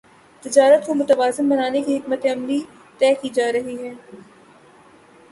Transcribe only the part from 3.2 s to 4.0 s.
کی جارہی ہے